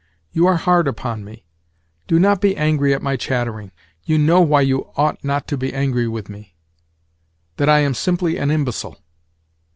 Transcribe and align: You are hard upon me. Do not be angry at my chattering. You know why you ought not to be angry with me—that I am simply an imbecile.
You 0.31 0.47
are 0.47 0.55
hard 0.55 0.87
upon 0.87 1.23
me. 1.23 1.45
Do 2.07 2.17
not 2.17 2.41
be 2.41 2.57
angry 2.57 2.91
at 2.91 3.03
my 3.03 3.15
chattering. 3.15 3.71
You 4.03 4.17
know 4.17 4.41
why 4.41 4.61
you 4.61 4.89
ought 4.97 5.23
not 5.23 5.47
to 5.49 5.57
be 5.57 5.75
angry 5.75 6.07
with 6.07 6.27
me—that 6.27 7.69
I 7.69 7.81
am 7.81 7.93
simply 7.93 8.37
an 8.37 8.49
imbecile. 8.49 8.99